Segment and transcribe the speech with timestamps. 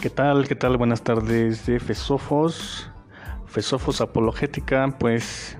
[0.00, 0.46] ¿Qué tal?
[0.46, 0.76] ¿Qué tal?
[0.76, 2.88] Buenas tardes de Fesofos,
[3.46, 5.58] Fesofos Apologética, pues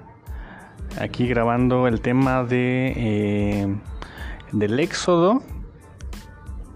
[1.01, 3.77] aquí grabando el tema de eh,
[4.53, 5.43] del éxodo,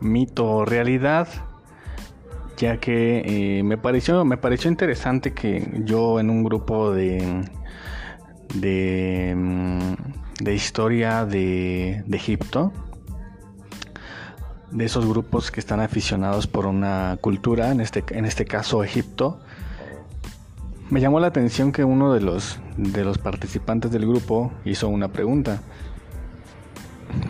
[0.01, 1.29] mito o realidad,
[2.57, 7.49] ya que eh, me pareció me pareció interesante que yo en un grupo de
[8.57, 12.73] de, mm, de historia de, de Egipto
[14.73, 19.41] de esos grupos que están aficionados por una cultura, en este, en este caso Egipto,
[20.91, 25.09] me llamó la atención que uno de los, de los participantes del grupo hizo una
[25.09, 25.63] pregunta.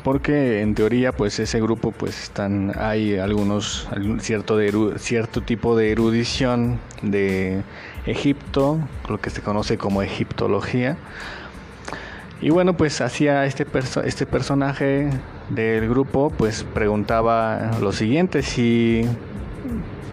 [0.05, 3.89] Porque en teoría, pues ese grupo, pues están, hay algunos,
[4.21, 7.63] cierto, de, cierto tipo de erudición de
[8.07, 10.97] Egipto, lo que se conoce como egiptología.
[12.41, 13.67] Y bueno, pues hacía este,
[14.05, 15.11] este personaje
[15.51, 19.03] del grupo pues preguntaba lo siguiente, si,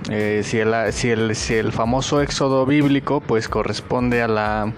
[0.10, 4.74] eh, si, el, si, el, famoso éxodo bíblico pues corresponde a la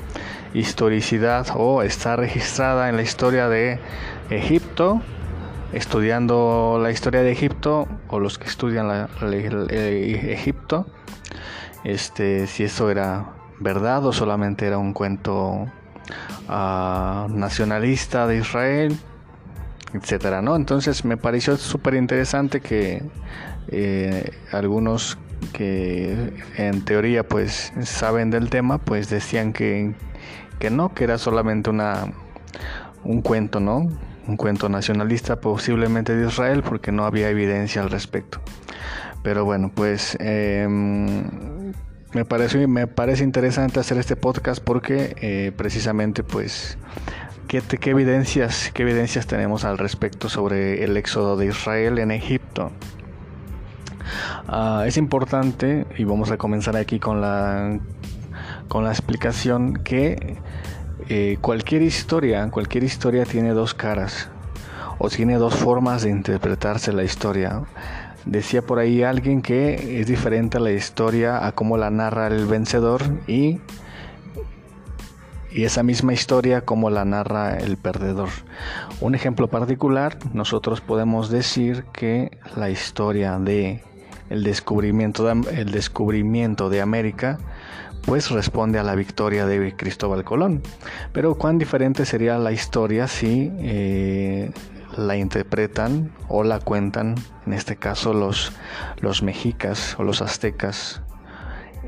[0.53, 3.79] historicidad o está registrada en la historia de
[4.29, 5.01] Egipto,
[5.73, 9.09] estudiando la historia de Egipto o los que estudian la,
[9.71, 10.85] Egipto,
[11.83, 15.67] este, si eso era verdad o solamente era un cuento
[16.49, 18.97] uh, nacionalista de Israel
[19.93, 20.55] etcétera, ¿no?
[20.55, 23.03] Entonces me pareció súper interesante que
[23.69, 25.17] eh, algunos
[25.53, 29.93] que en teoría pues saben del tema pues decían que,
[30.59, 32.07] que no, que era solamente una
[33.03, 33.89] un cuento, ¿no?
[34.27, 38.39] Un cuento nacionalista posiblemente de Israel porque no había evidencia al respecto.
[39.23, 41.73] Pero bueno, pues em,
[42.13, 46.77] me, parece, me parece interesante hacer este podcast porque eh, precisamente pues
[47.51, 52.71] ¿Qué, evidencias, ¿Qué evidencias tenemos al respecto sobre el éxodo de Israel en Egipto?
[54.47, 57.77] Ah, es importante, y vamos a comenzar aquí con la,
[58.69, 60.37] con la explicación, que
[61.09, 64.29] eh, cualquier historia, cualquier historia tiene dos caras,
[64.97, 67.63] o tiene dos formas de interpretarse la historia.
[68.23, 73.01] Decía por ahí alguien que es diferente la historia a cómo la narra el vencedor
[73.27, 73.59] y
[75.51, 78.29] y esa misma historia como la narra el perdedor.
[79.01, 83.83] Un ejemplo particular, nosotros podemos decir que la historia de
[84.29, 87.37] el descubrimiento de, el descubrimiento de América
[88.05, 90.63] pues responde a la victoria de Cristóbal Colón.
[91.11, 94.51] Pero cuán diferente sería la historia si eh,
[94.97, 98.53] la interpretan o la cuentan, en este caso los,
[99.01, 101.01] los mexicas o los aztecas,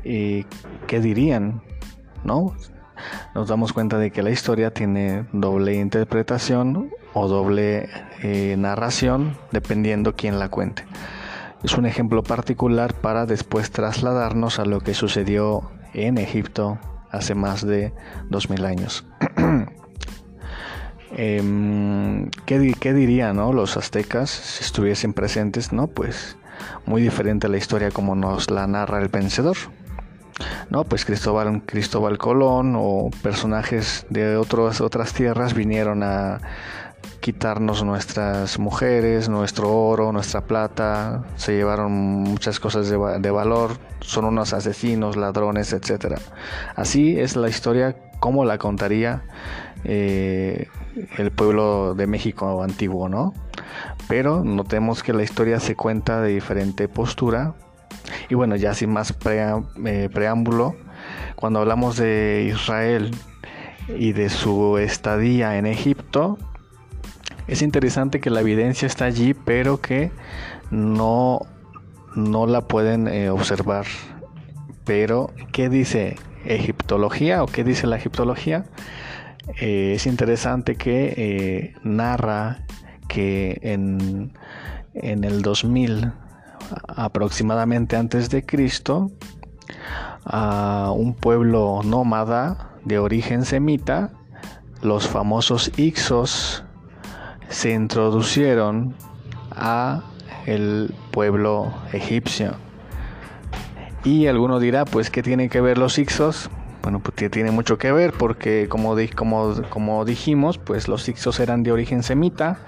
[0.04, 0.44] ¿qué
[1.00, 1.62] dirían?
[2.22, 2.54] ¿No?
[3.34, 7.88] Nos damos cuenta de que la historia tiene doble interpretación o doble
[8.22, 10.84] eh, narración dependiendo quién la cuente.
[11.62, 16.78] Es un ejemplo particular para después trasladarnos a lo que sucedió en Egipto
[17.10, 17.92] hace más de
[18.28, 19.06] 2000 años.
[21.16, 25.72] Em, ¿qué, ¿qué, dirían los aztecas si estuviesen presentes?
[25.72, 26.36] No, pues
[26.86, 29.56] muy diferente a la historia como nos la narra el vencedor.
[30.70, 30.84] ¿No?
[30.84, 36.40] Pues Cristóbal, Cristóbal Colón o personajes de otras tierras vinieron a
[37.20, 44.52] quitarnos nuestras mujeres, nuestro oro, nuestra plata, se llevaron muchas cosas de, valor, son unos
[44.52, 46.18] asesinos, ladrones, etc.
[46.76, 49.22] Así es la historia como la contaría
[49.84, 50.68] eh,
[51.16, 53.32] el pueblo de México antiguo, ¿no?
[54.06, 57.54] Pero notemos que la historia se cuenta de diferente postura
[58.28, 60.76] y bueno, ya sin más eh, preámbulo,
[61.36, 63.10] cuando hablamos de Israel
[63.88, 66.38] y de su estadía en Egipto,
[67.46, 70.10] es interesante que la evidencia está allí, pero que
[70.70, 71.40] no,
[72.14, 73.86] no la pueden eh, observar.
[74.84, 78.64] Pero, ¿qué dice egiptología o qué dice la egiptología?
[79.60, 82.64] Eh, es interesante que narra
[83.08, 84.32] que en,
[84.94, 86.12] en el 2000
[86.88, 89.10] aproximadamente antes de Cristo
[90.24, 94.12] a un pueblo nómada de origen semita,
[94.82, 96.64] los famosos Ixos
[97.48, 98.94] se introducieron
[99.50, 100.02] a
[100.46, 102.54] el pueblo egipcio.
[104.04, 106.50] Y alguno dirá, pues, ¿qué tienen que ver los Ixos?
[106.82, 111.62] Bueno, pues tiene mucho que ver porque como, como, como dijimos, pues los Ixos eran
[111.62, 112.58] de origen semita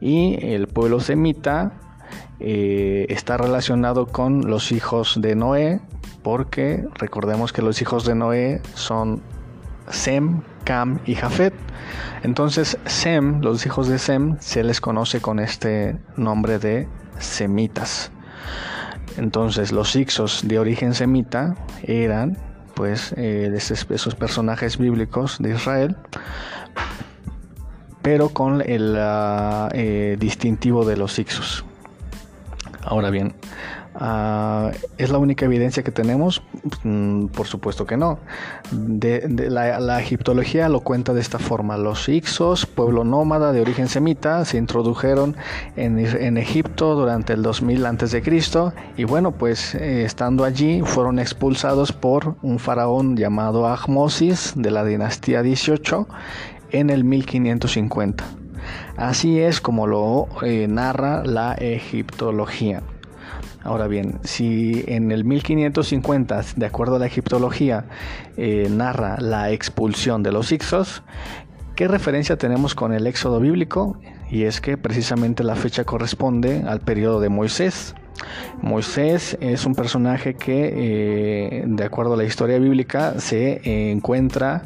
[0.00, 1.72] y el pueblo semita
[2.40, 5.80] eh, está relacionado con los hijos de Noé,
[6.22, 9.22] porque recordemos que los hijos de Noé son
[9.88, 11.54] Sem, Cam y Jafet.
[12.22, 16.88] Entonces, Sem, los hijos de Sem, se les conoce con este nombre de
[17.18, 18.10] semitas.
[19.16, 22.36] Entonces los Ixos de origen semita eran
[22.74, 25.96] pues eh, esos personajes bíblicos de Israel,
[28.02, 28.96] pero con el
[29.72, 31.64] eh, distintivo de los Ixos.
[32.86, 33.34] Ahora bien,
[33.98, 36.42] Ah, ¿Es la única evidencia que tenemos?
[36.84, 38.18] Mm, por supuesto que no.
[38.70, 41.78] De, la, egiptología lo cuenta de esta forma.
[41.78, 45.36] Los Ixos, pueblo nómada de origen semita, se introdujeron
[45.76, 48.22] en, Egipto durante el 2000 a.C.
[48.98, 54.84] y bueno, pues eh, estando allí fueron expulsados por un faraón llamado Ahmosis de la
[54.84, 56.06] dinastía 18
[56.72, 58.45] en el 1550.
[58.96, 62.82] Así es como lo eh, narra la egiptología.
[63.62, 67.86] Ahora bien, si en el 1550, de acuerdo a la egiptología,
[68.36, 71.02] eh, narra la expulsión de los Ixos,
[71.74, 73.98] ¿qué referencia tenemos con el éxodo bíblico?
[74.30, 77.94] Y es que precisamente la fecha corresponde al periodo de Moisés.
[78.62, 84.62] Moisés es un personaje que, eh, de acuerdo a la historia bíblica, se encuentra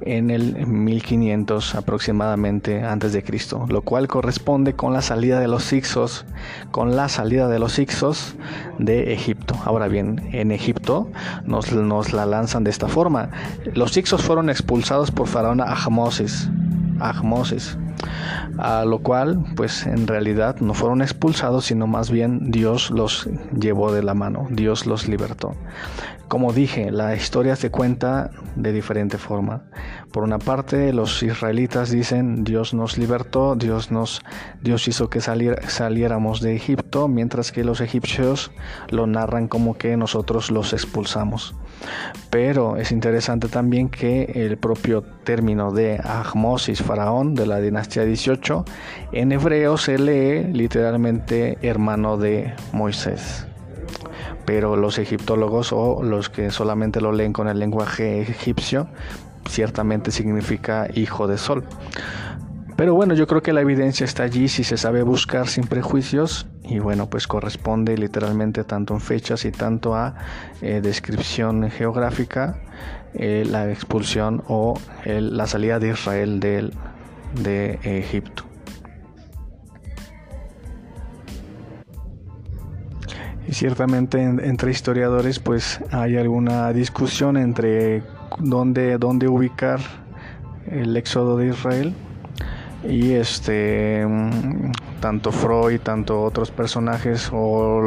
[0.00, 5.72] en el 1500 aproximadamente antes de Cristo, lo cual corresponde con la salida de los
[5.72, 6.24] Ixos,
[6.70, 8.34] con la salida de los Ixos
[8.78, 9.56] de Egipto.
[9.64, 11.10] Ahora bien, en Egipto
[11.44, 13.30] nos, nos la lanzan de esta forma.
[13.74, 16.48] Los Ixos fueron expulsados por faraón Ahmosis.
[17.00, 17.78] Ahmosis
[18.58, 23.28] a lo cual pues en realidad no fueron expulsados sino más bien Dios los
[23.58, 25.54] llevó de la mano, Dios los libertó.
[26.28, 29.62] Como dije, la historia se cuenta de diferente forma.
[30.10, 34.22] Por una parte, los israelitas dicen Dios nos libertó, Dios nos
[34.60, 38.50] Dios hizo que saliéramos de Egipto, mientras que los egipcios
[38.90, 41.54] lo narran como que nosotros los expulsamos.
[42.30, 48.64] Pero es interesante también que el propio término de Ahmosis, faraón de la dinastía 18,
[49.12, 53.46] en hebreo se lee literalmente hermano de Moisés.
[54.44, 58.88] Pero los egiptólogos o los que solamente lo leen con el lenguaje egipcio,
[59.48, 61.64] ciertamente significa hijo de sol.
[62.76, 66.46] Pero bueno, yo creo que la evidencia está allí si se sabe buscar sin prejuicios
[66.62, 70.14] y bueno, pues corresponde literalmente tanto en fechas y tanto a
[70.60, 72.60] eh, descripción geográfica
[73.14, 76.70] eh, la expulsión o la salida de Israel de,
[77.40, 78.44] de Egipto.
[83.48, 88.02] Y ciertamente entre historiadores pues hay alguna discusión entre
[88.38, 89.80] dónde, dónde ubicar
[90.66, 91.94] el éxodo de Israel
[92.88, 94.06] y este
[95.00, 97.80] tanto Freud tanto otros personajes o,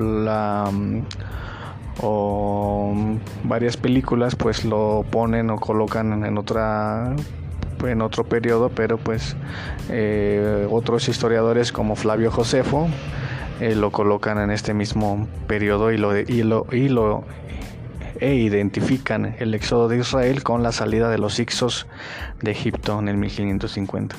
[0.00, 0.70] la
[2.00, 2.94] o
[3.44, 7.14] varias películas pues lo ponen o colocan en otra
[7.86, 9.36] en otro periodo pero pues
[9.88, 12.88] eh, otros historiadores como Flavio Josefo
[13.60, 17.24] eh, lo colocan en este mismo periodo y lo, y lo, y lo
[18.20, 21.86] e identifican el éxodo de Israel con la salida de los Ixos
[22.42, 24.16] de Egipto en el 1550.